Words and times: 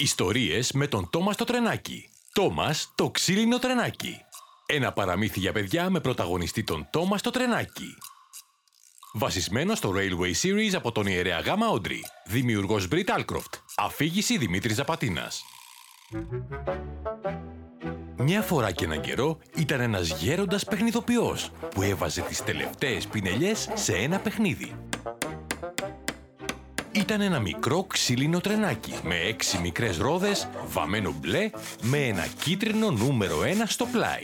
Ιστορίες 0.00 0.72
με 0.72 0.86
τον 0.86 1.10
Τόμας 1.10 1.36
το 1.36 1.44
τρενάκι. 1.44 2.08
Τόμας 2.32 2.92
το 2.94 3.10
ξύλινο 3.10 3.58
τρενάκι. 3.58 4.16
Ένα 4.66 4.92
παραμύθι 4.92 5.40
για 5.40 5.52
παιδιά 5.52 5.90
με 5.90 6.00
πρωταγωνιστή 6.00 6.64
τον 6.64 6.88
Τόμας 6.90 7.22
το 7.22 7.30
τρενάκι. 7.30 7.94
Βασισμένο 9.12 9.74
στο 9.74 9.92
Railway 9.96 10.32
Series 10.42 10.72
από 10.74 10.92
τον 10.92 11.06
ιερέα 11.06 11.40
Γάμα 11.40 11.68
Όντρι. 11.68 12.04
Δημιουργός 12.26 12.88
Μπριτ 12.88 13.10
Άλκροφτ. 13.10 13.54
Αφήγηση 13.76 14.38
Δημήτρης 14.38 14.74
Ζαπατίνας. 14.74 15.42
Μια 18.16 18.42
φορά 18.42 18.72
και 18.72 18.84
έναν 18.84 19.00
καιρό 19.00 19.38
ήταν 19.54 19.80
ένας 19.80 20.08
γέροντας 20.08 20.64
παιχνιδοποιός 20.64 21.50
που 21.70 21.82
έβαζε 21.82 22.20
τις 22.20 22.44
τελευταίες 22.44 23.06
πινελιές 23.06 23.68
σε 23.74 23.92
ένα 23.92 24.18
παιχνίδι. 24.18 24.76
Ήταν 26.98 27.20
ένα 27.20 27.40
μικρό 27.40 27.84
ξύλινο 27.84 28.40
τρενάκι 28.40 28.94
με 29.02 29.14
έξι 29.14 29.58
μικρές 29.58 29.98
ρόδες, 29.98 30.48
βαμμένο 30.68 31.14
μπλε, 31.20 31.50
με 31.82 31.98
ένα 31.98 32.26
κίτρινο 32.42 32.90
νούμερο 32.90 33.42
ένα 33.42 33.66
στο 33.66 33.84
πλάι. 33.84 34.22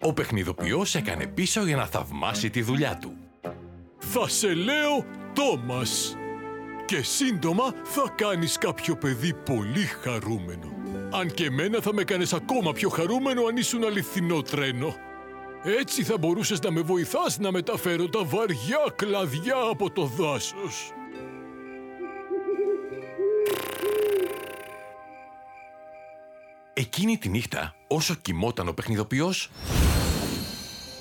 Ο 0.00 0.12
παιχνιδοποιός 0.12 0.94
έκανε 0.94 1.26
πίσω 1.26 1.64
για 1.64 1.76
να 1.76 1.86
θαυμάσει 1.86 2.50
τη 2.50 2.62
δουλειά 2.62 2.98
του. 3.00 3.12
Θα 3.98 4.28
σε 4.28 4.54
λέω 4.54 5.04
Τόμας. 5.32 6.16
Και 6.84 7.02
σύντομα 7.02 7.74
θα 7.82 8.14
κάνεις 8.16 8.58
κάποιο 8.58 8.96
παιδί 8.96 9.34
πολύ 9.34 9.84
χαρούμενο. 9.84 10.72
Αν 11.12 11.30
και 11.30 11.44
εμένα 11.44 11.80
θα 11.80 11.94
με 11.94 12.04
κάνεις 12.04 12.32
ακόμα 12.32 12.72
πιο 12.72 12.88
χαρούμενο 12.88 13.44
αν 13.44 13.56
ήσουν 13.56 13.84
αληθινό 13.84 14.42
τρένο. 14.42 14.96
Έτσι 15.64 16.02
θα 16.02 16.18
μπορούσες 16.18 16.60
να 16.60 16.70
με 16.70 16.80
βοηθάς 16.80 17.38
να 17.38 17.50
μεταφέρω 17.52 18.08
τα 18.08 18.24
βαριά 18.24 18.92
κλαδιά 18.96 19.56
από 19.70 19.90
το 19.90 20.04
δάσος. 20.04 20.92
Εκείνη 26.72 27.18
τη 27.18 27.28
νύχτα, 27.28 27.74
όσο 27.86 28.14
κοιμόταν 28.14 28.68
ο 28.68 28.72
παιχνιδοποιός, 28.72 29.50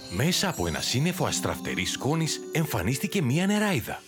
μέσα 0.09 0.49
από 0.49 0.67
ένα 0.67 0.79
σύννεφο 0.81 1.25
αστραφτερής 1.25 1.91
σκόνης 1.91 2.39
εμφανίστηκε 2.51 3.21
μία 3.21 3.45
νεράιδα. 3.45 4.01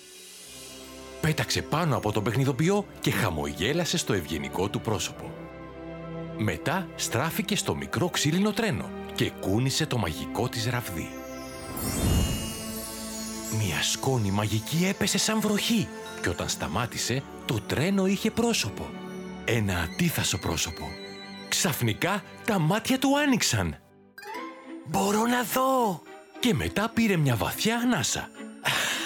Πέταξε 1.21 1.61
πάνω 1.61 1.97
από 1.97 2.11
τον 2.11 2.23
παιχνιδοποιό 2.23 2.85
και 2.99 3.11
χαμογέλασε 3.11 3.97
στο 3.97 4.13
ευγενικό 4.13 4.69
του 4.69 4.81
πρόσωπο. 4.81 5.33
Μετά 6.37 6.87
στράφηκε 6.95 7.55
στο 7.55 7.75
μικρό 7.75 8.09
ξύλινο 8.09 8.51
τρένο 8.51 9.01
και 9.15 9.29
κούνησε 9.29 9.85
το 9.85 9.97
μαγικό 9.97 10.49
της 10.49 10.65
ραβδί. 10.69 11.09
Μια 13.57 13.81
σκόνη 13.81 14.31
μαγική 14.31 14.85
έπεσε 14.89 15.17
σαν 15.17 15.39
βροχή 15.39 15.87
και 16.21 16.29
όταν 16.29 16.49
σταμάτησε 16.49 17.23
το 17.45 17.61
τρένο 17.67 18.05
είχε 18.05 18.31
πρόσωπο. 18.31 18.89
Ένα 19.45 19.79
αντίθασο 19.79 20.37
πρόσωπο. 20.37 20.87
Ξαφνικά 21.49 22.23
τα 22.45 22.59
μάτια 22.59 22.99
του 22.99 23.17
άνοιξαν. 23.17 23.77
«Μπορώ 24.85 25.25
να 25.25 25.43
δω!» 25.43 26.01
Και 26.39 26.53
μετά 26.53 26.91
πήρε 26.93 27.17
μια 27.17 27.35
βαθιά 27.35 27.75
ανάσα. 27.77 28.29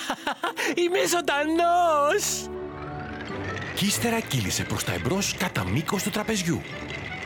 «Είμαι 0.81 0.99
ζωντανός!» 1.07 2.49
Κι 3.75 3.85
ύστερα 3.85 4.19
κύλησε 4.19 4.63
προς 4.63 4.83
τα 4.83 4.93
εμπρός 4.93 5.35
κατά 5.37 5.65
μήκος 5.65 6.03
του 6.03 6.09
τραπεζιού. 6.09 6.61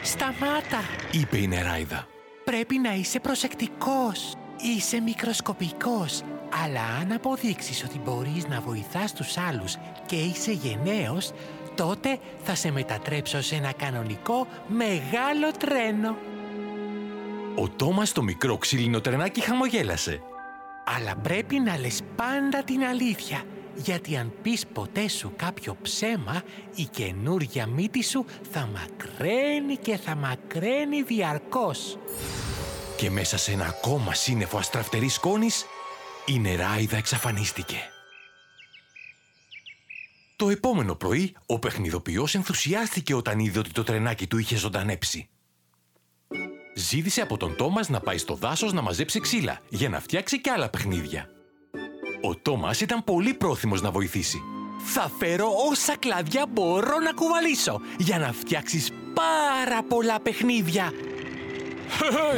Σταμάτα! 0.02 0.84
Είπε 1.12 1.38
η 1.38 1.48
νεράιδα. 1.48 2.08
Πρέπει 2.52 2.78
να 2.78 2.94
είσαι 2.94 3.20
προσεκτικός. 3.20 4.34
Είσαι 4.76 5.00
μικροσκοπικός. 5.00 6.22
Αλλά 6.64 6.82
αν 7.02 7.12
αποδείξεις 7.12 7.84
ότι 7.84 8.00
μπορείς 8.00 8.48
να 8.48 8.62
βοηθάς 8.62 9.14
τους 9.14 9.38
άλλους 9.38 9.76
και 10.06 10.16
είσαι 10.16 10.52
γενναίος, 10.52 11.32
τότε 11.76 12.20
θα 12.44 12.56
σε 12.56 12.72
μετατρέψω 12.72 13.42
σε 13.42 13.56
ένα 13.56 13.72
κανονικό 13.72 14.48
μεγάλο 14.68 15.52
τρένο. 15.60 16.18
Ο 17.56 17.70
Τόμας 17.70 18.12
το 18.12 18.22
μικρό 18.22 18.58
ξύλινο 18.58 19.02
τρενάκι 19.02 19.42
χαμογέλασε. 19.42 20.22
Αλλά 20.98 21.16
πρέπει 21.16 21.59
να 21.59 21.78
λες 21.78 22.02
πάντα 22.16 22.64
την 22.64 22.84
αλήθεια, 22.84 23.44
γιατί 23.75 24.18
αν 24.18 24.34
πεις 24.42 24.66
ποτέ 24.74 25.08
σου 25.08 25.34
κάποιο 25.36 25.78
ψέμα, 25.81 26.42
η 26.75 26.84
καινούρια 26.84 27.68
μύτη 27.68 28.04
σου 28.04 28.25
θα 28.52 28.70
μακραίνει 28.74 29.75
και 29.75 29.98
θα 29.98 30.16
μακραίνει 30.16 31.02
διαρκώς. 31.02 31.98
Και 33.01 33.09
μέσα 33.09 33.38
σε 33.38 33.51
ένα 33.51 33.66
ακόμα 33.66 34.13
σύννεφο 34.13 34.57
αστραφτερής 34.57 35.13
σκόνης, 35.13 35.66
η 36.25 36.39
νεράιδα 36.39 36.97
εξαφανίστηκε. 36.97 37.75
Το 40.35 40.50
επόμενο 40.50 40.95
πρωί, 40.95 41.35
ο 41.45 41.59
παιχνιδοποιός 41.59 42.35
ενθουσιάστηκε 42.35 43.13
όταν 43.13 43.39
είδε 43.39 43.59
ότι 43.59 43.72
το 43.72 43.84
τρενάκι 43.84 44.28
του 44.28 44.38
είχε 44.38 44.56
ζωντανέψει. 44.56 45.29
Ζήτησε 46.75 47.22
από 47.22 47.38
τον 47.38 47.56
Τόμας 47.56 47.89
να 47.89 48.00
πάει 48.00 48.17
στο 48.17 48.35
δάσος 48.35 48.73
να 48.73 48.81
μαζέψει 48.81 49.19
ξύλα 49.19 49.59
για 49.69 49.89
να 49.89 50.00
φτιάξει 50.00 50.41
και 50.41 50.50
άλλα 50.50 50.69
παιχνίδια. 50.69 51.29
Ο 52.22 52.35
Τόμας 52.35 52.81
ήταν 52.81 53.03
πολύ 53.03 53.33
πρόθυμος 53.33 53.81
να 53.81 53.91
βοηθήσει. 53.91 54.41
«Θα 54.94 55.12
φέρω 55.19 55.47
όσα 55.69 55.97
κλαδιά 55.97 56.45
μπορώ 56.50 57.00
να 57.00 57.13
κουβαλήσω 57.13 57.81
για 57.97 58.19
να 58.19 58.33
φτιάξεις 58.33 58.91
πάρα 59.13 59.83
πολλά 59.83 60.19
παιχνίδια», 60.19 60.91
Χε, 60.91 61.11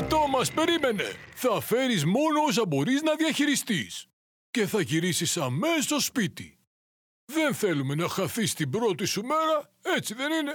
Τόμας, 0.08 0.52
περίμενε. 0.52 1.16
Θα 1.36 1.62
φέρεις 1.62 2.06
μόνο 2.06 2.41
όσα 2.47 2.66
μπορείς 2.66 3.02
να 3.02 3.16
διαχειριστείς. 3.16 4.08
Και 4.52 4.66
θα 4.68 4.81
γυρίσεις 4.81 5.38
αμέσως 5.38 6.06
σπίτι. 6.06 6.58
Δεν 7.25 7.53
θέλουμε 7.53 7.96
να 7.96 8.08
χαθείς 8.08 8.53
την 8.53 8.69
πρώτη 8.69 9.06
σου 9.06 9.22
μέρα, 9.22 9.72
έτσι 9.96 10.13
δεν 10.13 10.31
είναι; 10.31 10.53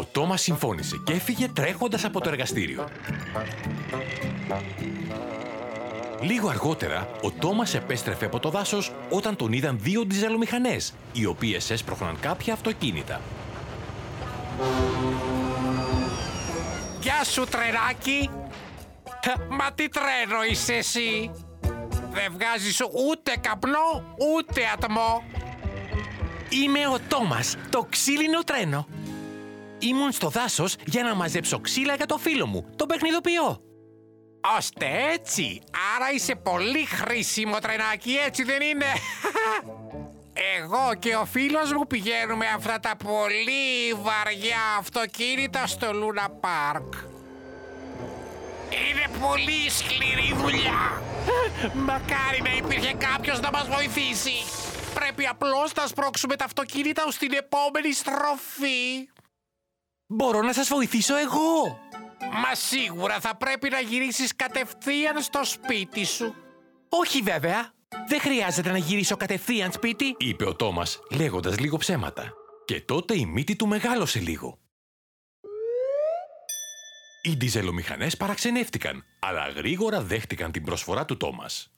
Ο 0.00 0.04
Τόμας 0.04 0.42
συμφώνησε 0.42 1.02
και 1.04 1.12
έφυγε 1.12 1.48
τρέχοντας 1.48 2.04
από 2.04 2.20
το 2.20 2.28
εργαστήριο. 2.28 2.88
Λίγο 6.20 6.48
αργότερα, 6.48 7.10
ο 7.22 7.30
Τόμας 7.30 7.74
επέστρεφε 7.74 8.24
από 8.24 8.38
το 8.38 8.50
δάσος 8.50 8.92
όταν 9.10 9.36
τον 9.36 9.52
είδαν 9.52 9.78
δύο 9.80 10.04
διζελομηχανές, 10.06 10.94
οι 11.12 11.24
οποίες 11.24 11.70
έσπροχναν 11.70 12.20
κάποια 12.20 12.52
αυτοκίνητα. 12.52 13.20
Γεια 17.02 17.24
σου 17.24 17.44
τρενάκι! 17.44 18.30
Μα 19.48 19.72
τι 19.72 19.88
τρένο 19.88 20.42
είσαι 20.50 20.74
εσύ! 20.74 21.30
Δεν 22.10 22.32
βγάζεις 22.32 22.80
ούτε 22.80 23.36
καπνό, 23.40 24.14
ούτε 24.18 24.60
ατμό! 24.74 25.24
Είμαι 26.48 26.86
ο 26.86 26.98
Τόμας, 27.08 27.56
το 27.70 27.86
ξύλινο 27.90 28.40
τρένο. 28.40 28.86
Ήμουν 29.78 30.12
στο 30.12 30.28
δάσος 30.28 30.76
για 30.86 31.02
να 31.02 31.14
μαζέψω 31.14 31.60
ξύλα 31.60 31.94
για 31.94 32.06
το 32.06 32.18
φίλο 32.18 32.46
μου, 32.46 32.66
τον 32.76 32.86
παιχνιδοποιό. 32.86 33.60
Ώστε 34.58 34.86
έτσι! 35.12 35.62
Άρα 35.96 36.12
είσαι 36.12 36.34
πολύ 36.34 36.84
χρήσιμο 36.84 37.58
τρενάκι, 37.58 38.12
έτσι 38.26 38.42
δεν 38.42 38.60
είναι! 38.60 38.86
Εγώ 40.58 40.94
και 40.98 41.16
ο 41.16 41.24
φίλος 41.24 41.72
μου 41.72 41.86
πηγαίνουμε 41.86 42.46
αυτά 42.46 42.80
τα 42.80 42.96
πολύ 42.96 43.92
βαριά 43.92 44.76
αυτοκίνητα 44.78 45.66
στο 45.66 45.92
Λούνα 45.92 46.30
Πάρκ. 46.30 46.94
Είναι 48.70 49.18
πολύ 49.20 49.70
σκληρή 49.70 50.34
δουλειά. 50.34 51.02
Μακάρι 51.74 52.42
να 52.42 52.54
υπήρχε 52.56 52.94
κάποιος 52.94 53.40
να 53.40 53.50
μας 53.50 53.68
βοηθήσει. 53.68 54.32
Πρέπει 54.94 55.26
απλώς 55.26 55.74
να 55.74 55.86
σπρώξουμε 55.86 56.36
τα 56.36 56.44
αυτοκίνητα 56.44 57.04
ως 57.06 57.16
την 57.16 57.32
επόμενη 57.32 57.92
στροφή. 57.92 59.08
Μπορώ 60.06 60.42
να 60.42 60.52
σας 60.52 60.68
βοηθήσω 60.68 61.16
εγώ. 61.16 61.80
Μα 62.32 62.54
σίγουρα 62.54 63.20
θα 63.20 63.36
πρέπει 63.36 63.70
να 63.70 63.80
γυρίσεις 63.80 64.36
κατευθείαν 64.36 65.22
στο 65.22 65.44
σπίτι 65.44 66.04
σου. 66.04 66.34
Όχι 66.88 67.20
βέβαια. 67.22 67.72
Δεν 68.08 68.20
χρειάζεται 68.20 68.70
να 68.70 68.78
γυρίσω 68.78 69.16
κατευθείαν 69.16 69.72
σπίτι. 69.72 70.14
είπε 70.18 70.46
ο 70.46 70.54
Τόμας, 70.54 71.00
λέγοντας 71.10 71.58
λίγο 71.58 71.76
ψέματα. 71.76 72.32
Και 72.64 72.80
τότε 72.80 73.18
η 73.18 73.26
μύτη 73.26 73.56
του 73.56 73.66
μεγάλωσε 73.66 74.20
λίγο. 74.20 74.58
Οι 77.22 77.34
διζελομηχανές 77.34 78.16
παραξενεύτηκαν, 78.16 79.04
αλλά 79.18 79.48
γρήγορα 79.48 80.02
δέχτηκαν 80.02 80.52
την 80.52 80.64
προσφορά 80.64 81.04
του 81.04 81.16
Τόμας. 81.16 81.72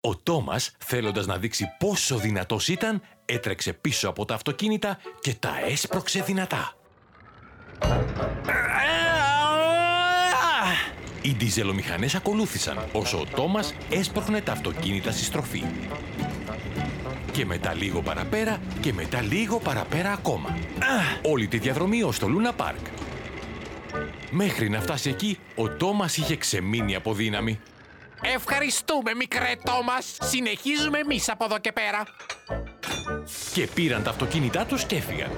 Ο 0.00 0.16
Τόμας, 0.16 0.76
θέλοντας 0.78 1.26
να 1.26 1.38
δείξει 1.38 1.66
πόσο 1.78 2.16
δυνατός 2.16 2.68
ήταν, 2.68 3.02
έτρεξε 3.24 3.72
πίσω 3.72 4.08
από 4.08 4.24
τα 4.24 4.34
αυτοκίνητα 4.34 4.98
και 5.20 5.34
τα 5.34 5.58
έσπρωξε 5.66 6.22
δυνατά. 6.22 6.74
Οι 11.26 11.34
διζελομηχανές 11.38 12.14
ακολούθησαν, 12.14 12.78
όσο 12.92 13.20
ο 13.20 13.24
Τόμας 13.36 13.74
έσπρωχνε 13.90 14.40
τα 14.40 14.52
αυτοκίνητα 14.52 15.10
στη 15.10 15.24
στροφή. 15.24 15.62
Και 17.32 17.46
μετά 17.46 17.74
λίγο 17.74 18.02
παραπέρα 18.02 18.60
και 18.80 18.92
μετά 18.92 19.22
λίγο 19.22 19.58
παραπέρα 19.58 20.12
ακόμα. 20.12 20.56
Όλη 21.22 21.46
τη 21.46 21.58
διαδρομή 21.58 22.02
ως 22.02 22.18
το 22.18 22.28
Λούνα 22.28 22.52
Πάρκ. 22.52 22.86
Μέχρι 24.30 24.68
να 24.68 24.80
φτάσει 24.80 25.10
εκεί, 25.10 25.38
ο 25.54 25.68
Τόμας 25.68 26.16
είχε 26.16 26.36
ξεμείνει 26.36 26.94
από 26.94 27.14
δύναμη. 27.14 27.60
Ευχαριστούμε 28.34 29.14
μικρέ 29.14 29.52
Τόμας. 29.64 30.16
Συνεχίζουμε 30.20 30.98
εμείς 30.98 31.28
από 31.28 31.44
εδώ 31.44 31.58
και 31.58 31.72
πέρα. 31.72 32.02
και 33.52 33.68
πήραν 33.74 34.02
τα 34.02 34.10
αυτοκίνητά 34.10 34.64
τους 34.64 34.84
και 34.84 34.96
έφυγαν. 34.96 35.30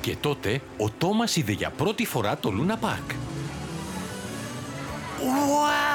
Και 0.00 0.16
τότε 0.20 0.60
ο 0.78 0.90
Τόμας 0.90 1.36
είδε 1.36 1.52
για 1.52 1.70
πρώτη 1.70 2.06
φορά 2.06 2.36
το 2.36 2.50
Λούνα 2.50 2.76
Πάρκ. 2.76 3.10
Wow! 5.24 5.94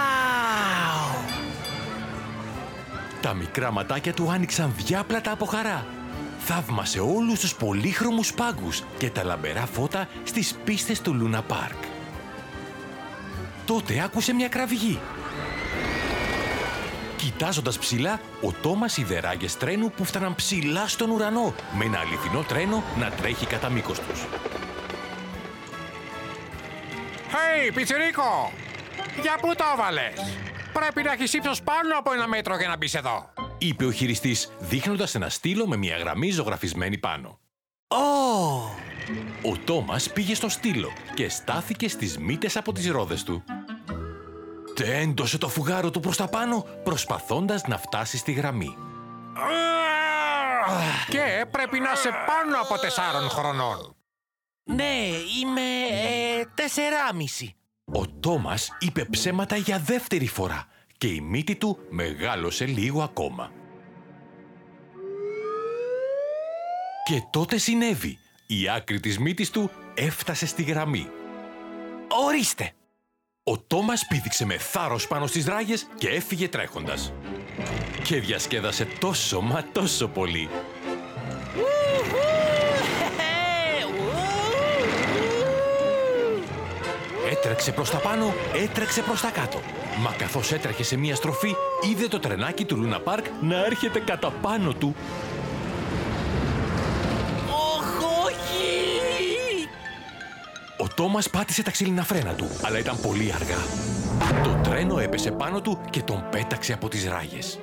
Τα 3.21 3.33
μικρά 3.33 3.71
ματάκια 3.71 4.13
του 4.13 4.31
άνοιξαν 4.31 4.73
διάπλατα 4.77 5.31
από 5.31 5.45
χαρά. 5.45 5.85
Θαύμασε 6.39 6.99
όλους 6.99 7.39
τους 7.39 7.55
πολύχρωμους 7.55 8.33
πάγκους 8.33 8.83
και 8.97 9.09
τα 9.09 9.23
λαμπερά 9.23 9.65
φώτα 9.65 10.07
στις 10.23 10.55
πίστες 10.63 11.01
του 11.01 11.13
Λούνα 11.13 11.41
Πάρκ. 11.41 11.83
Τότε 13.65 14.01
άκουσε 14.03 14.33
μια 14.33 14.47
κραυγή. 14.47 14.99
Κοιτάζοντας 17.15 17.77
ψηλά, 17.79 18.19
ο 18.41 18.51
Τόμας 18.51 18.97
είδε 18.97 19.19
ράγες 19.19 19.57
τρένου 19.57 19.91
που 19.91 20.05
φτάναν 20.05 20.35
ψηλά 20.35 20.87
στον 20.87 21.09
ουρανό, 21.09 21.53
με 21.77 21.85
ένα 21.85 21.99
αληθινό 21.99 22.43
τρένο 22.43 22.83
να 22.99 23.09
τρέχει 23.09 23.45
κατά 23.45 23.69
μήκος 23.69 23.99
τους. 23.99 24.25
Hey, 27.31 27.71
πιτσιρίκο! 27.73 28.51
Για 29.21 29.37
πού 29.41 29.55
το 29.55 29.63
έβαλες; 29.73 30.13
Πρέπει 30.73 31.03
να 31.03 31.11
έχεις 31.11 31.33
ύψος 31.33 31.61
πάνω 31.61 31.97
από 31.97 32.13
ένα 32.13 32.27
μέτρο 32.27 32.57
για 32.57 32.67
να 32.67 32.77
μπεις 32.77 32.93
εδώ. 32.93 33.33
Είπε 33.57 33.85
ο 33.85 33.91
χειριστής, 33.91 34.51
δείχνοντας 34.59 35.15
ένα 35.15 35.29
στήλο 35.29 35.67
με 35.67 35.77
μια 35.77 35.97
γραμμή 35.97 36.31
ζωγραφισμένη 36.31 36.97
πάνω. 36.97 37.39
Ω! 37.87 37.97
Ο 39.49 39.57
Τόμας 39.65 40.13
πήγε 40.13 40.35
στο 40.35 40.49
στήλο 40.49 40.91
και 41.13 41.29
στάθηκε 41.29 41.89
στις 41.89 42.17
μύτες 42.17 42.57
από 42.57 42.71
τις 42.71 42.89
ρόδες 42.89 43.23
του. 43.23 43.43
Τέντωσε 44.75 45.37
το 45.37 45.49
φουγάρο 45.49 45.91
του 45.91 45.99
προς 45.99 46.17
τα 46.17 46.27
πάνω, 46.27 46.65
προσπαθώντας 46.83 47.63
να 47.67 47.77
φτάσει 47.77 48.17
στη 48.17 48.31
γραμμή. 48.31 48.77
Και 51.09 51.45
πρέπει 51.51 51.79
να 51.79 51.91
είσαι 51.91 52.09
πάνω 52.09 52.61
από 52.61 52.79
τεσσάρων 52.79 53.29
χρονών. 53.29 53.95
Ναι, 54.63 54.93
είμαι 55.41 55.61
ε, 55.91 56.45
τεσσεράμιση. 56.55 57.58
Ο 57.91 58.07
Τόμας 58.19 58.69
είπε 58.79 59.05
ψέματα 59.05 59.55
για 59.55 59.79
δεύτερη 59.79 60.27
φορά 60.27 60.67
και 60.97 61.07
η 61.07 61.21
μύτη 61.21 61.55
του 61.55 61.77
μεγάλωσε 61.89 62.65
λίγο 62.65 63.01
ακόμα. 63.01 63.51
Και 67.05 67.21
τότε 67.29 67.57
συνέβη. 67.57 68.17
Η 68.47 68.69
άκρη 68.69 68.99
της 68.99 69.19
μύτης 69.19 69.49
του 69.49 69.71
έφτασε 69.93 70.45
στη 70.45 70.63
γραμμή. 70.63 71.07
Ορίστε! 72.27 72.73
Ο 73.43 73.57
Τόμας 73.59 74.07
πήδηξε 74.07 74.45
με 74.45 74.57
θάρρος 74.57 75.07
πάνω 75.07 75.27
στις 75.27 75.45
ράγες 75.45 75.87
και 75.97 76.07
έφυγε 76.07 76.47
τρέχοντας. 76.47 77.13
Και 78.03 78.19
διασκέδασε 78.19 78.85
τόσο 78.85 79.41
μα 79.41 79.65
τόσο 79.71 80.07
πολύ. 80.07 80.49
Έτρεξε 87.41 87.71
προς 87.71 87.89
τα 87.89 87.97
πάνω, 87.97 88.33
έτρεξε 88.63 89.01
προς 89.01 89.21
τα 89.21 89.29
κάτω. 89.29 89.61
Μα 90.01 90.11
καθώς 90.17 90.51
έτρεχε 90.51 90.83
σε 90.83 90.97
μία 90.97 91.15
στροφή, 91.15 91.55
είδε 91.89 92.07
το 92.07 92.19
τρενάκι 92.19 92.65
του 92.65 92.77
Λούνα 92.77 92.99
Πάρκ 92.99 93.25
να 93.41 93.65
έρχεται 93.65 93.99
κατά 93.99 94.31
πάνω 94.31 94.73
του. 94.73 94.95
Οχ, 97.49 98.03
όχι! 98.25 99.67
Ο 100.77 100.87
Τόμας 100.95 101.29
πάτησε 101.29 101.63
τα 101.63 101.71
ξύλινα 101.71 102.03
φρένα 102.03 102.33
του, 102.33 102.47
αλλά 102.61 102.79
ήταν 102.79 102.99
πολύ 103.01 103.33
αργά. 103.35 103.63
Το 104.43 104.69
τρένο 104.69 104.99
έπεσε 104.99 105.31
πάνω 105.31 105.61
του 105.61 105.79
και 105.89 106.01
τον 106.01 106.25
πέταξε 106.31 106.73
από 106.73 106.87
τις 106.87 107.07
ράγες. 107.07 107.59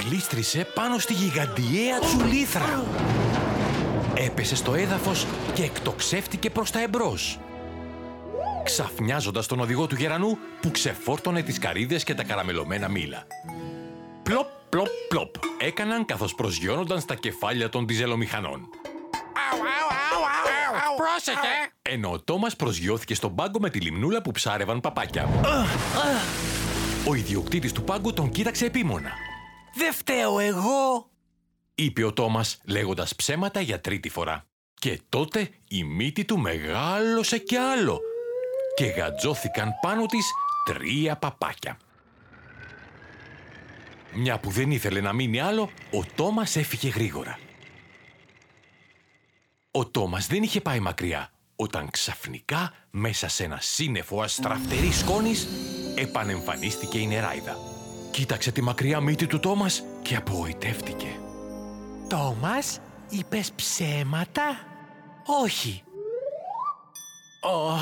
Γλίστρισε 0.00 0.66
πάνω 0.74 0.98
στη 0.98 1.12
γιγαντιαία 1.12 1.98
τσουλήθρα. 1.98 2.84
Έπεσε 4.18 4.56
στο 4.56 4.74
έδαφος 4.74 5.26
και 5.54 5.62
εκτοξεύτηκε 5.62 6.50
προς 6.50 6.70
τα 6.70 6.82
εμπρός. 6.82 7.38
Ξαφνιάζοντας 8.64 9.46
τον 9.46 9.60
οδηγό 9.60 9.86
του 9.86 9.94
γερανού 9.94 10.38
που 10.60 10.70
ξεφόρτωνε 10.70 11.42
τις 11.42 11.58
καρύδες 11.58 12.04
και 12.04 12.14
τα 12.14 12.24
καραμελωμένα 12.24 12.88
μήλα. 12.88 13.26
Πλοπ, 14.22 14.46
πλοπ, 14.68 14.86
πλοπ 15.08 15.34
έκαναν 15.58 16.04
καθώς 16.04 16.34
προσγειώνονταν 16.34 17.00
στα 17.00 17.14
κεφάλια 17.14 17.68
των 17.68 17.86
διζελομηχανών. 17.86 18.60
Αου, 19.50 19.58
αου, 19.58 19.88
αου, 19.88 20.22
αου, 20.24 20.74
αου. 20.74 20.96
Πρόσεχε! 20.96 21.72
Ενώ 21.82 22.10
ο 22.10 22.20
Τόμας 22.20 22.56
προσγειώθηκε 22.56 23.14
στον 23.14 23.34
πάγκο 23.34 23.58
με 23.58 23.70
τη 23.70 23.80
λιμνούλα 23.80 24.22
που 24.22 24.30
ψάρευαν 24.30 24.80
παπάκια. 24.80 25.28
Ο 27.08 27.14
ιδιοκτήτης 27.14 27.72
του 27.72 27.82
πάγκου 27.82 28.12
τον 28.12 28.30
κοίταξε 28.30 28.64
επίμονα. 28.64 29.10
Δεν 29.74 29.92
φταίω 29.92 30.38
εγώ! 30.38 31.10
Είπε 31.78 32.04
ο 32.04 32.12
Τόμας 32.12 32.58
λέγοντας 32.64 33.14
ψέματα 33.14 33.60
για 33.60 33.80
τρίτη 33.80 34.08
φορά. 34.08 34.46
Και 34.74 35.00
τότε 35.08 35.50
η 35.68 35.84
μύτη 35.84 36.24
του 36.24 36.38
μεγάλωσε 36.38 37.38
κι 37.38 37.56
άλλο 37.56 38.00
και 38.76 38.84
γατζώθηκαν 38.84 39.72
πάνω 39.82 40.06
της 40.06 40.30
τρία 40.64 41.16
παπάκια. 41.16 41.78
Μια 44.12 44.38
που 44.38 44.50
δεν 44.50 44.70
ήθελε 44.70 45.00
να 45.00 45.12
μείνει 45.12 45.40
άλλο, 45.40 45.70
ο 45.92 46.04
Τόμας 46.14 46.56
έφυγε 46.56 46.88
γρήγορα. 46.88 47.38
Ο 49.70 49.86
Τόμας 49.86 50.26
δεν 50.26 50.42
είχε 50.42 50.60
πάει 50.60 50.80
μακριά, 50.80 51.30
όταν 51.56 51.90
ξαφνικά 51.90 52.72
μέσα 52.90 53.28
σε 53.28 53.44
ένα 53.44 53.58
σύννεφο 53.60 54.20
αστραφτερή 54.20 54.92
σκόνης 54.92 55.46
επανεμφανίστηκε 55.96 56.98
η 56.98 57.06
νεράιδα. 57.06 57.56
Κοίταξε 58.10 58.52
τη 58.52 58.62
μακριά 58.62 59.00
μύτη 59.00 59.26
του 59.26 59.38
Τόμας 59.38 59.82
και 60.02 60.16
απογοητεύτηκε. 60.16 61.25
Τόμας, 62.08 62.80
είπες 63.08 63.52
ψέματα; 63.52 64.42
Όχι. 65.44 65.82
Ω, 67.40 67.74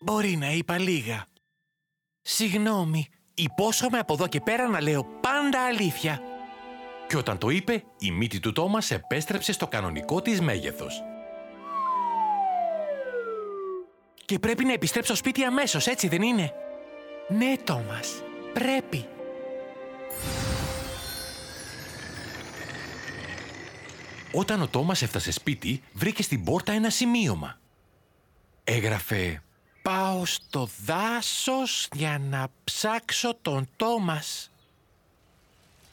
μπορεί 0.00 0.36
να 0.36 0.50
είπα 0.50 0.78
λίγα. 0.78 1.26
Συγγνώμη, 2.22 3.08
υπόσχομαι 3.34 3.98
από 3.98 4.12
εδώ 4.12 4.26
και 4.26 4.40
πέρα 4.40 4.68
να 4.68 4.80
λέω 4.80 5.04
πάντα 5.20 5.64
αλήθεια. 5.64 6.20
Και 7.08 7.16
όταν 7.16 7.38
το 7.38 7.48
είπε, 7.48 7.84
η 7.98 8.10
μύτη 8.10 8.40
του 8.40 8.52
Τόμας 8.52 8.90
επέστρεψε 8.90 9.52
στο 9.52 9.66
κανονικό 9.66 10.22
της 10.22 10.40
μέγεθος. 10.40 11.02
Και 14.24 14.38
πρέπει 14.38 14.64
να 14.64 14.72
επιστρέψω 14.72 15.14
σπίτι 15.14 15.44
αμέσως, 15.44 15.86
έτσι 15.86 16.08
δεν 16.08 16.22
είναι; 16.22 16.52
Ναι, 17.28 17.54
Τόμας, 17.64 18.22
πρέπει. 18.52 19.08
Όταν 24.32 24.62
ο 24.62 24.68
Τόμας 24.68 25.02
έφτασε 25.02 25.30
σπίτι, 25.32 25.82
βρήκε 25.92 26.22
στην 26.22 26.44
πόρτα 26.44 26.72
ένα 26.72 26.90
σημείωμα. 26.90 27.58
Έγραφε 28.64 29.42
Πάω 29.82 30.24
στο 30.24 30.68
δάσος 30.84 31.88
για 31.92 32.20
να 32.30 32.48
ψάξω 32.64 33.36
τον 33.42 33.68
Τόμας. 33.76 34.50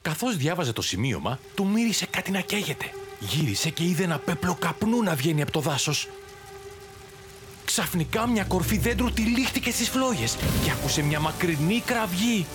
Καθώς 0.01 0.37
διάβαζε 0.37 0.73
το 0.73 0.81
σημείωμα, 0.81 1.39
του 1.55 1.67
μύρισε 1.67 2.05
κάτι 2.05 2.31
να 2.31 2.39
καίγεται. 2.39 2.91
Γύρισε 3.19 3.69
και 3.69 3.83
είδε 3.83 4.03
ένα 4.03 4.19
πέπλο 4.19 4.55
καπνού 4.55 5.03
να 5.03 5.15
βγαίνει 5.15 5.41
από 5.41 5.51
το 5.51 5.59
δάσος. 5.59 6.07
Ξαφνικά 7.65 8.27
μια 8.27 8.43
κορφή 8.43 8.77
δέντρου 8.77 9.11
τυλίχτηκε 9.11 9.71
στις 9.71 9.89
φλόγες 9.89 10.35
και 10.63 10.71
άκουσε 10.71 11.01
μια 11.01 11.19
μακρινή 11.19 11.81
κραυγή. 11.85 12.45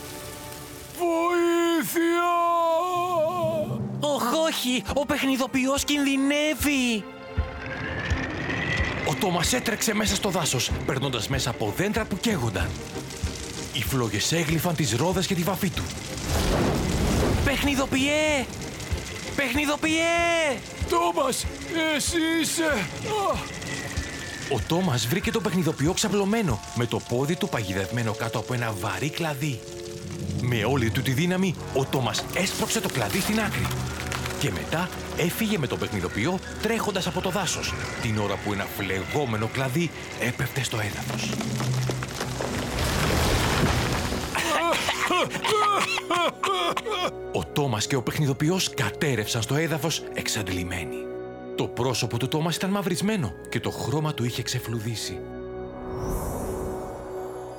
Βοήθεια! 0.99 2.60
Οχ, 4.50 4.57
όχι, 4.57 4.83
ο 4.95 5.07
παιχνιδοποιός 5.07 5.85
κινδυνεύει. 5.85 7.04
Ο 9.09 9.14
Τόμας 9.21 9.52
έτρεξε 9.52 9.95
μέσα 9.95 10.14
στο 10.14 10.28
δάσος, 10.28 10.71
περνώντας 10.87 11.28
μέσα 11.28 11.50
από 11.50 11.73
δέντρα 11.76 12.04
που 12.04 12.19
καίγονταν. 12.21 12.69
Οι 13.73 13.83
φλόγες 13.83 14.33
έγλυφαν 14.33 14.75
τις 14.75 14.92
ρόδες 14.97 15.26
και 15.26 15.35
τη 15.35 15.42
βαφή 15.42 15.71
του. 15.71 15.83
Παιχνιδοποιέ! 17.45 18.47
Παιχνιδοποιέ! 19.37 20.59
Τόμας, 20.88 21.47
εσύ 21.97 22.16
είσαι! 22.40 22.64
Α, 22.64 23.37
Ο 24.54 24.61
Τόμας 24.69 25.07
βρήκε 25.07 25.30
τον 25.30 25.42
παιχνιδοποιό 25.42 25.92
ξαπλωμένο, 25.92 26.61
με 26.75 26.87
το 26.87 27.00
πόδι 27.09 27.37
του 27.37 27.49
παγιδευμένο 27.49 28.12
κάτω 28.12 28.38
από 28.38 28.54
ένα 28.54 28.73
βαρύ 28.80 29.11
κλαδί. 29.11 29.61
Με 30.40 30.64
όλη 30.64 30.90
του 30.90 31.02
τη 31.02 31.11
δύναμη, 31.11 31.54
ο 31.75 31.85
Τόμας 31.85 32.25
έσπρωξε 32.35 32.80
το 32.80 32.88
κλαδί 32.88 33.21
στην 33.21 33.40
άκρη. 33.40 33.66
Και 34.40 34.50
μετά 34.50 34.88
έφυγε 35.16 35.59
με 35.59 35.66
τον 35.66 35.78
παιχνιδοποιό 35.78 36.38
τρέχοντας 36.62 37.06
από 37.06 37.20
το 37.20 37.30
δάσος, 37.30 37.75
την 38.02 38.18
ώρα 38.18 38.37
που 38.44 38.52
ένα 38.52 38.64
φλεγόμενο 38.64 39.49
κλαδί 39.52 39.90
έπεφτε 40.20 40.62
στο 40.62 40.76
έδαφος. 40.80 41.30
Ο 47.32 47.44
Τόμας 47.44 47.87
και 47.87 47.97
ο 47.97 48.02
παιχνιδοποιός 48.02 48.70
κατέρευσαν 48.75 49.42
στο 49.42 49.54
έδαφος 49.54 50.02
εξαντλημένοι. 50.14 50.97
Το 51.56 51.66
πρόσωπο 51.66 52.18
του 52.18 52.28
Τόμας 52.28 52.56
ήταν 52.56 52.70
μαυρισμένο 52.70 53.32
και 53.49 53.61
το 53.61 53.70
χρώμα 53.70 54.14
του 54.14 54.25
είχε 54.25 54.42
ξεφλουδίσει. 54.42 55.20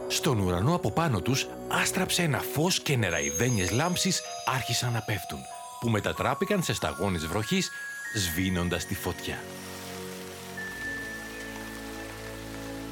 Στον 0.08 0.40
ουρανό 0.40 0.76
από 0.76 0.92
πάνω 0.92 1.22
τους 1.22 1.48
άστραψε 1.68 2.22
ένα 2.22 2.40
φως 2.54 2.80
και 2.80 2.96
νεραϊδένιες 2.96 3.72
λάμψεις 3.72 4.22
άρχισαν 4.56 4.92
να 4.92 5.00
πέφτουν, 5.00 5.40
που 5.82 5.90
μετατράπηκαν 5.90 6.64
σε 6.64 6.74
σταγόνες 6.74 7.26
βροχής, 7.28 7.72
σβήνοντας 8.16 8.86
τη 8.86 8.96
φωτιά. 8.96 9.44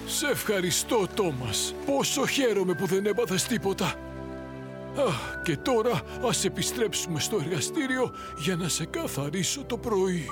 Σε 0.05 0.27
ευχαριστώ, 0.27 1.07
Τόμας. 1.13 1.73
Πόσο 1.85 2.25
χαίρομαι 2.25 2.73
που 2.73 2.85
δεν 2.85 3.05
έπαθες 3.05 3.43
τίποτα. 3.43 3.85
Α, 3.85 5.41
και 5.43 5.57
τώρα 5.57 6.01
ας 6.27 6.45
επιστρέψουμε 6.45 7.19
στο 7.19 7.39
εργαστήριο 7.43 8.11
για 8.37 8.55
να 8.55 8.67
σε 8.67 8.85
καθαρίσω 8.85 9.63
το 9.63 9.77
πρωί. 9.77 10.25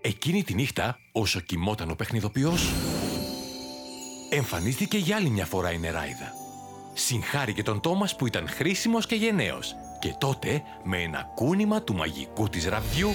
Εκείνη 0.00 0.44
τη 0.44 0.54
νύχτα, 0.54 0.98
όσο 1.12 1.40
κοιμόταν 1.40 1.90
ο 1.90 1.94
παιχνιδοποιός, 1.94 2.70
εμφανίστηκε 4.30 4.98
για 4.98 5.16
άλλη 5.16 5.30
μια 5.30 5.46
φορά 5.46 5.72
η 5.72 5.78
νεράιδα. 5.78 6.39
Συγχάρηκε 6.92 7.62
τον 7.62 7.80
Τόμας 7.80 8.16
που 8.16 8.26
ήταν 8.26 8.48
χρήσιμος 8.48 9.06
και 9.06 9.14
γενναίος 9.14 9.74
και 10.00 10.14
τότε, 10.18 10.62
με 10.84 11.02
ένα 11.02 11.32
κούνημα 11.34 11.82
του 11.82 11.94
μαγικού 11.94 12.48
της 12.48 12.66
ραβδιού, 12.66 13.10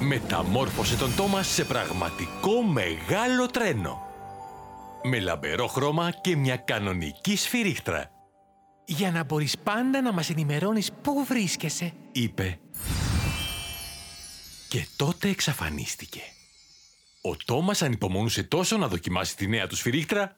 μεταμόρφωσε 0.00 0.96
τον 0.96 1.14
Τόμας 1.16 1.46
σε 1.46 1.64
πραγματικό 1.64 2.62
μεγάλο 2.62 3.46
τρένο. 3.46 4.02
Με 5.02 5.20
λαμπερό 5.20 5.66
χρώμα 5.66 6.10
και 6.10 6.36
μια 6.36 6.56
κανονική 6.56 7.36
σφυρίχτρα, 7.36 8.10
Για 8.84 9.10
να 9.10 9.24
μπορείς 9.24 9.58
πάντα 9.58 10.00
να 10.00 10.12
μας 10.12 10.30
ενημερώνεις 10.30 10.92
πού 11.02 11.24
βρίσκεσαι. 11.28 11.92
είπε. 12.12 12.58
Και 14.68 14.86
τότε 14.96 15.28
εξαφανίστηκε. 15.28 16.20
Ο 17.22 17.36
Τόμας 17.36 17.82
ανυπομονούσε 17.82 18.42
τόσο 18.42 18.76
να 18.76 18.88
δοκιμάσει 18.88 19.36
τη 19.36 19.46
νέα 19.46 19.66
του 19.66 19.76
σφυρίχτρα 19.76 20.36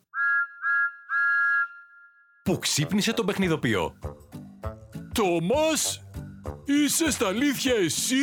που 2.42 2.58
ξύπνησε 2.58 3.12
τον 3.12 3.26
παιχνιδοποιό. 3.26 3.94
Τόμας, 5.12 6.02
είσαι 6.64 7.10
στα 7.10 7.26
αλήθεια 7.26 7.74
εσύ; 7.74 8.16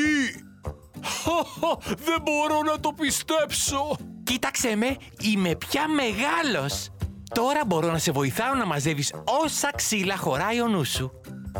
Χαχα, 1.03 1.95
δεν 1.95 2.21
μπορώ 2.23 2.61
να 2.71 2.79
το 2.79 2.93
πιστέψω. 2.93 3.97
Κοίταξε 4.23 4.75
με, 4.75 4.97
είμαι 5.21 5.55
πια 5.55 5.87
μεγάλος. 5.87 6.89
Τώρα 7.33 7.65
μπορώ 7.65 7.91
να 7.91 7.97
σε 7.97 8.11
βοηθάω 8.11 8.53
να 8.55 8.65
μαζεύεις 8.65 9.13
όσα 9.43 9.71
ξύλα 9.75 10.17
χωράει 10.17 10.61
ο 10.61 10.67
νους 10.67 10.89
σου. 10.89 11.11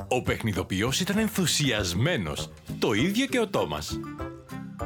Ο 0.07 0.21
παιχνιδοποιός 0.21 0.99
ήταν 0.99 1.17
ενθουσιασμένος, 1.17 2.51
το 2.79 2.93
ίδιο 2.93 3.25
και 3.25 3.39
ο 3.39 3.47
Τόμας. 3.47 3.99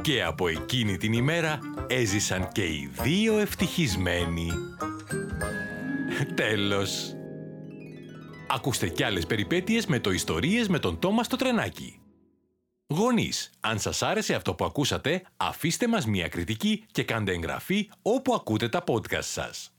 Και 0.00 0.22
από 0.22 0.48
εκείνη 0.48 0.96
την 0.96 1.12
ημέρα 1.12 1.58
έζησαν 1.86 2.48
και 2.52 2.62
οι 2.62 2.90
δύο 3.02 3.38
ευτυχισμένοι. 3.38 4.50
Τέλος. 6.34 7.14
Ακούστε 8.54 8.88
κι 8.88 9.02
άλλες 9.02 9.26
περιπέτειες 9.26 9.86
με 9.86 10.00
το 10.00 10.10
ιστορίες 10.10 10.68
με 10.68 10.78
τον 10.78 10.98
Τόμας 10.98 11.26
στο 11.26 11.36
τρενάκι. 11.36 12.00
Γονείς, 12.86 13.50
αν 13.60 13.78
σας 13.78 14.02
άρεσε 14.02 14.34
αυτό 14.34 14.54
που 14.54 14.64
ακούσατε, 14.64 15.22
αφήστε 15.36 15.88
μας 15.88 16.06
μια 16.06 16.28
κριτική 16.28 16.84
και 16.90 17.04
κάντε 17.04 17.32
εγγραφή 17.32 17.90
όπου 18.02 18.34
ακούτε 18.34 18.68
τα 18.68 18.84
podcast 18.86 19.22
σας. 19.22 19.72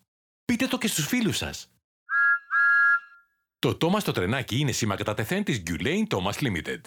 Πείτε 0.45 0.67
το 0.67 0.77
και 0.77 0.87
στους 0.87 1.07
φίλους 1.07 1.37
σας. 1.37 1.71
Το 3.59 3.77
Thomas 3.81 3.99
στο 3.99 4.11
τρενάκι 4.11 4.59
είναι 4.59 4.71
σήμα 4.71 4.95
κατά 4.95 5.13
τεθέν 5.13 5.43
της 5.43 5.63
Gulane 5.67 6.03
Thomas 6.07 6.33
Limited. 6.33 6.81